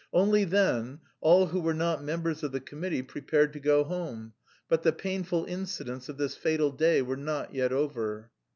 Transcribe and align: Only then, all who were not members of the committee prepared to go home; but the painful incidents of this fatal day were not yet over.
Only 0.13 0.45
then, 0.45 0.99
all 1.19 1.45
who 1.45 1.59
were 1.61 1.75
not 1.75 2.03
members 2.03 2.41
of 2.41 2.51
the 2.51 2.59
committee 2.59 3.03
prepared 3.03 3.53
to 3.53 3.59
go 3.59 3.83
home; 3.83 4.33
but 4.67 4.81
the 4.81 4.91
painful 4.91 5.45
incidents 5.45 6.09
of 6.09 6.17
this 6.17 6.35
fatal 6.35 6.71
day 6.71 7.03
were 7.03 7.17
not 7.17 7.53
yet 7.53 7.71
over. 7.71 8.31